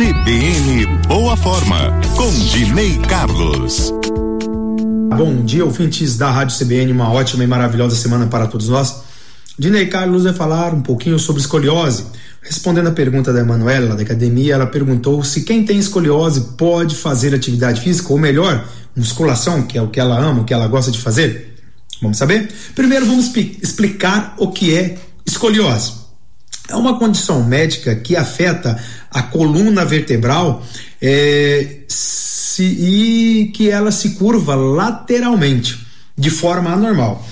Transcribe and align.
CBN 0.00 0.86
Boa 1.06 1.36
Forma, 1.36 2.00
com 2.16 2.32
Dinei 2.32 2.96
Carlos. 3.00 3.92
Bom 5.14 5.44
dia, 5.44 5.62
ouvintes 5.62 6.16
da 6.16 6.30
Rádio 6.30 6.56
CBN, 6.56 6.90
uma 6.92 7.12
ótima 7.12 7.44
e 7.44 7.46
maravilhosa 7.46 7.94
semana 7.94 8.26
para 8.26 8.46
todos 8.46 8.70
nós. 8.70 9.02
Dinei 9.58 9.88
Carlos 9.88 10.24
vai 10.24 10.32
falar 10.32 10.72
um 10.72 10.80
pouquinho 10.80 11.18
sobre 11.18 11.42
escoliose. 11.42 12.06
Respondendo 12.40 12.86
a 12.86 12.92
pergunta 12.92 13.30
da 13.30 13.40
Emanuela, 13.40 13.94
da 13.94 14.00
academia, 14.00 14.54
ela 14.54 14.66
perguntou 14.66 15.22
se 15.22 15.42
quem 15.42 15.66
tem 15.66 15.78
escoliose 15.78 16.52
pode 16.56 16.96
fazer 16.96 17.34
atividade 17.34 17.82
física, 17.82 18.10
ou 18.10 18.18
melhor, 18.18 18.66
musculação, 18.96 19.64
que 19.64 19.76
é 19.76 19.82
o 19.82 19.88
que 19.88 20.00
ela 20.00 20.18
ama, 20.18 20.40
o 20.40 20.44
que 20.46 20.54
ela 20.54 20.66
gosta 20.66 20.90
de 20.90 20.98
fazer. 20.98 21.58
Vamos 22.00 22.16
saber? 22.16 22.50
Primeiro, 22.74 23.04
vamos 23.04 23.36
explicar 23.36 24.34
o 24.38 24.50
que 24.50 24.74
é 24.74 24.96
escoliose. 25.26 25.99
É 26.70 26.76
uma 26.76 26.98
condição 26.98 27.42
médica 27.44 27.94
que 27.94 28.16
afeta 28.16 28.78
a 29.10 29.22
coluna 29.22 29.84
vertebral 29.84 30.64
é, 31.02 31.78
se, 31.88 32.62
e 32.62 33.50
que 33.52 33.68
ela 33.68 33.90
se 33.90 34.10
curva 34.10 34.54
lateralmente, 34.54 35.84
de 36.16 36.30
forma 36.30 36.70
anormal. 36.70 37.26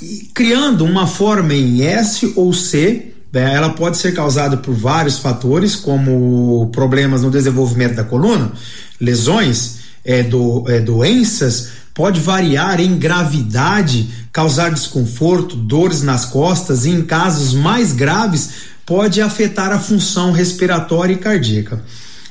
E, 0.00 0.30
criando 0.32 0.84
uma 0.84 1.06
forma 1.06 1.52
em 1.52 1.82
S 1.82 2.32
ou 2.36 2.52
C, 2.52 3.12
né, 3.32 3.54
ela 3.54 3.70
pode 3.70 3.96
ser 3.96 4.14
causada 4.14 4.56
por 4.56 4.74
vários 4.74 5.18
fatores, 5.18 5.74
como 5.74 6.70
problemas 6.72 7.22
no 7.22 7.30
desenvolvimento 7.30 7.94
da 7.94 8.04
coluna, 8.04 8.52
lesões, 9.00 9.78
é, 10.04 10.22
do, 10.22 10.64
é, 10.68 10.80
doenças, 10.80 11.70
pode 11.92 12.20
variar 12.20 12.80
em 12.80 12.96
gravidade, 12.96 14.25
causar 14.36 14.70
desconforto, 14.70 15.56
dores 15.56 16.02
nas 16.02 16.26
costas 16.26 16.84
e, 16.84 16.90
em 16.90 17.00
casos 17.00 17.54
mais 17.54 17.94
graves, 17.94 18.50
pode 18.84 19.22
afetar 19.22 19.72
a 19.72 19.78
função 19.78 20.30
respiratória 20.30 21.14
e 21.14 21.16
cardíaca. 21.16 21.82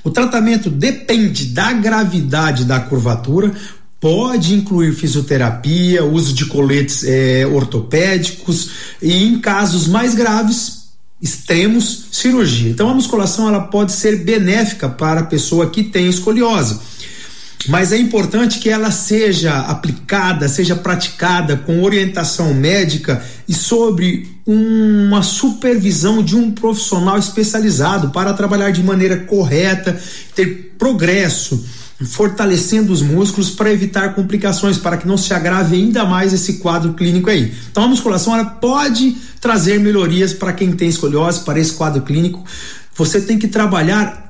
O 0.04 0.12
tratamento 0.12 0.70
depende 0.70 1.46
da 1.46 1.74
gravidade 1.74 2.64
da 2.64 2.80
curvatura, 2.80 3.52
pode 4.00 4.54
incluir 4.54 4.94
fisioterapia, 4.94 6.06
uso 6.06 6.32
de 6.32 6.46
coletes 6.46 7.04
é, 7.04 7.44
ortopédicos 7.48 8.70
e, 9.02 9.24
em 9.24 9.40
casos 9.40 9.88
mais 9.88 10.14
graves, 10.14 10.90
extremos, 11.20 12.06
cirurgia. 12.12 12.70
Então, 12.70 12.88
a 12.88 12.94
musculação 12.94 13.48
ela 13.48 13.62
pode 13.62 13.94
ser 13.94 14.24
benéfica 14.24 14.88
para 14.88 15.22
a 15.22 15.26
pessoa 15.26 15.72
que 15.72 15.82
tem 15.82 16.08
escoliose 16.08 16.78
mas 17.68 17.92
é 17.92 17.98
importante 17.98 18.60
que 18.60 18.70
ela 18.70 18.92
seja 18.92 19.60
aplicada, 19.60 20.48
seja 20.48 20.76
praticada 20.76 21.58
com 21.58 21.84
orientação 21.84 22.54
médica 22.54 23.24
e 23.48 23.54
sobre 23.54 24.28
uma 24.46 25.24
supervisão 25.24 26.24
de 26.24 26.36
um 26.36 26.52
profissional 26.52 27.18
especializado 27.18 28.10
para 28.10 28.34
trabalhar 28.34 28.72
de 28.72 28.84
maneira 28.84 29.18
correta, 29.18 30.00
ter 30.36 30.76
progresso, 30.78 31.66
fortalecendo 32.04 32.92
os 32.92 33.02
músculos 33.02 33.50
para 33.50 33.72
evitar 33.72 34.14
complicações, 34.14 34.78
para 34.78 34.98
que 34.98 35.08
não 35.08 35.18
se 35.18 35.34
agrave 35.34 35.76
ainda 35.76 36.06
mais 36.06 36.34
esse 36.34 36.56
quadro 36.56 36.94
clínico 36.94 37.30
aí. 37.30 37.54
Então 37.72 37.84
a 37.84 37.88
musculação 37.88 38.34
ela 38.34 38.46
pode 38.46 39.16
trazer 39.40 39.80
melhorias 39.80 40.34
para 40.34 40.54
quem 40.54 40.72
tem 40.74 40.90
escoliose, 40.90 41.42
para 41.42 41.60
esse 41.60 41.74
quadro 41.74 42.02
clínico. 42.02 42.44
Você 42.96 43.22
tem 43.22 43.40
que 43.40 43.48
trabalhar 43.48 44.25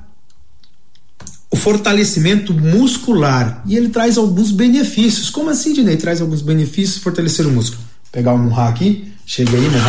fortalecimento 1.66 2.53
muscular 2.53 3.63
e 3.66 3.75
ele 3.75 3.89
traz 3.89 4.19
alguns 4.19 4.52
benefícios. 4.52 5.31
Como 5.31 5.49
assim, 5.49 5.73
Dinei? 5.73 5.97
Traz 5.97 6.21
alguns 6.21 6.44
benefícios 6.44 7.02
fortalecer 7.02 7.47
o 7.47 7.49
músculo. 7.49 7.81
Pegar 8.11 8.33
o 8.33 8.38
Munha 8.38 8.69
aqui, 8.69 9.11
chega 9.25 9.58
aí, 9.58 9.67
Munha, 9.67 9.81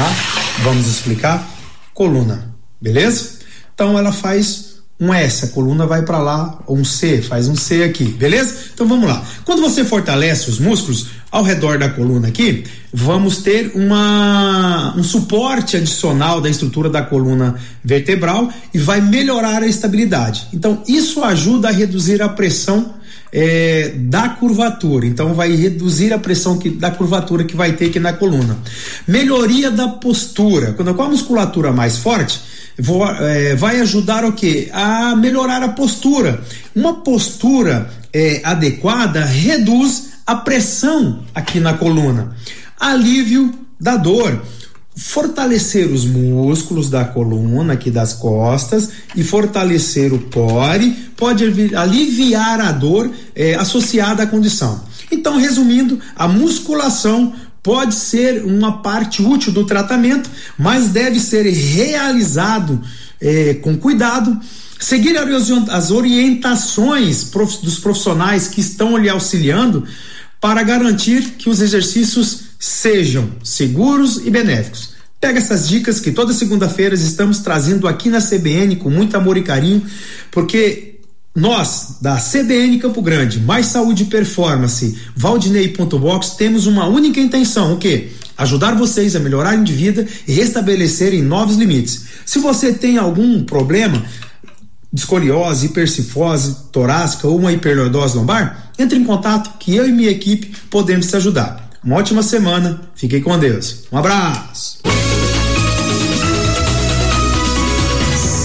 vamos 0.64 0.86
explicar. 0.86 1.47
Coluna, 1.92 2.54
beleza? 2.80 3.41
Então 3.74 3.98
ela 3.98 4.10
faz 4.10 4.77
um 4.98 5.12
S, 5.12 5.44
a 5.44 5.48
coluna 5.48 5.86
vai 5.86 6.00
para 6.00 6.19
lá, 6.19 6.58
ou 6.66 6.78
um 6.78 6.84
C, 6.84 7.20
faz 7.20 7.47
um 7.47 7.54
C 7.54 7.84
aqui, 7.84 8.04
beleza? 8.04 8.56
Então 8.72 8.88
vamos 8.88 9.06
lá. 9.06 9.22
Quando 9.44 9.60
você 9.60 9.84
fortalece 9.84 10.48
os 10.48 10.58
músculos 10.58 11.08
ao 11.37 11.42
redor 11.42 11.78
da 11.78 11.91
coluna 11.91 12.28
aqui, 12.28 12.65
vamos 12.91 13.38
ter 13.43 13.72
uma, 13.75 14.94
um 14.97 15.05
suporte 15.05 15.77
adicional 15.77 16.41
da 16.41 16.49
estrutura 16.49 16.88
da 16.88 17.03
coluna 17.03 17.56
vertebral 17.84 18.49
e 18.72 18.78
vai 18.78 19.03
melhorar 19.03 19.62
a 19.62 19.66
estabilidade. 19.66 20.49
Então 20.55 20.83
isso 20.88 21.22
ajuda 21.22 21.69
a 21.69 21.72
reduzir 21.72 22.22
a 22.22 22.28
pressão 22.31 22.94
é, 23.31 23.93
da 23.97 24.31
curvatura. 24.31 25.05
Então 25.05 25.34
vai 25.34 25.55
reduzir 25.55 26.10
a 26.15 26.19
pressão 26.19 26.56
que, 26.56 26.71
da 26.71 26.91
curvatura 26.91 27.44
que 27.44 27.55
vai 27.55 27.72
ter 27.72 27.91
aqui 27.91 28.00
na 28.00 28.15
coluna. 28.15 28.56
Melhoria 29.06 29.71
da 29.71 29.89
postura. 29.89 30.72
Quando 30.72 30.94
com 30.94 31.03
a 31.03 31.09
musculatura 31.10 31.71
mais 31.71 31.99
forte, 31.99 32.41
vou, 32.78 33.06
é, 33.06 33.55
vai 33.55 33.78
ajudar 33.81 34.25
o 34.25 34.33
que? 34.33 34.71
A 34.72 35.15
melhorar 35.15 35.62
a 35.62 35.69
postura. 35.69 36.41
Uma 36.75 36.94
postura 36.94 37.91
é, 38.10 38.41
adequada 38.43 39.22
reduz 39.22 40.06
a 40.26 40.34
pressão 40.34 41.22
aqui 41.34 41.60
na 41.60 41.75
coluna. 41.75 42.34
Alívio 42.78 43.54
da 43.81 43.97
dor 43.97 44.42
fortalecer 44.97 45.92
os 45.92 46.06
músculos 46.06 46.88
da 46.88 47.04
coluna 47.04 47.75
aqui 47.75 47.91
das 47.91 48.14
costas 48.14 48.88
e 49.15 49.22
fortalecer 49.22 50.12
o 50.12 50.19
core 50.19 50.91
pode 51.15 51.44
aliviar 51.76 52.60
a 52.60 52.72
dor 52.72 53.10
é, 53.34 53.54
associada 53.54 54.22
à 54.22 54.26
condição. 54.26 54.81
Então, 55.10 55.36
resumindo, 55.36 56.00
a 56.16 56.26
musculação 56.26 57.34
pode 57.66 57.97
ser 57.97 58.44
uma 58.44 58.81
parte 58.81 59.21
útil 59.21 59.53
do 59.53 59.66
tratamento, 59.66 60.31
mas 60.56 60.91
deve 60.91 61.19
ser 61.19 61.43
realizado 61.50 62.81
é, 63.21 63.54
com 63.54 63.77
cuidado, 63.77 64.38
seguir 64.78 65.16
as 65.19 65.91
orientações 65.91 67.28
dos 67.60 67.81
profissionais 67.81 68.47
que 68.47 68.60
estão 68.60 68.97
lhe 68.97 69.09
auxiliando 69.09 69.84
para 70.41 70.62
garantir 70.62 71.32
que 71.38 71.50
os 71.50 71.60
exercícios 71.60 72.43
sejam 72.56 73.32
seguros 73.43 74.25
e 74.25 74.31
benéficos. 74.31 74.91
Pega 75.21 75.41
essas 75.41 75.69
dicas 75.69 75.98
que 75.98 76.12
toda 76.12 76.33
segunda-feira 76.33 76.94
estamos 76.94 77.41
trazendo 77.41 77.88
aqui 77.88 78.09
na 78.09 78.21
CBN 78.21 78.77
com 78.77 78.91
muito 78.91 79.16
amor 79.16 79.37
e 79.37 79.43
carinho, 79.43 79.84
porque 80.31 80.85
nós, 81.36 81.98
da 82.00 82.16
CBN 82.16 82.78
Campo 82.78 83.02
Grande, 83.02 83.38
Mais 83.38 83.66
Saúde 83.66 84.04
e 84.04 84.06
Performance, 84.06 84.97
Valdinei.box, 85.14 86.30
temos 86.30 86.66
uma 86.66 86.86
única 86.86 87.20
intenção, 87.20 87.74
o 87.74 87.76
quê? 87.76 88.12
Ajudar 88.38 88.74
vocês 88.74 89.14
a 89.14 89.20
melhorarem 89.20 89.62
de 89.62 89.74
vida 89.74 90.06
e 90.26 90.32
restabelecerem 90.32 91.20
novos 91.20 91.56
limites. 91.56 92.06
Se 92.24 92.38
você 92.38 92.72
tem 92.72 92.97
algum 92.97 93.44
problema, 93.44 94.02
escoliose, 94.94 95.66
hipercifose 95.66 96.56
torácica 96.72 97.28
ou 97.28 97.38
uma 97.38 97.53
hiperlordose 97.53 98.16
lombar, 98.16 98.70
entre 98.78 98.98
em 98.98 99.04
contato 99.04 99.58
que 99.58 99.76
eu 99.76 99.86
e 99.86 99.92
minha 99.92 100.10
equipe 100.10 100.54
podemos 100.70 101.06
te 101.06 101.16
ajudar. 101.16 101.68
Uma 101.84 101.97
ótima 101.97 102.22
semana, 102.22 102.80
fiquem 102.94 103.20
com 103.20 103.38
Deus. 103.38 103.84
Um 103.92 103.98
abraço. 103.98 104.78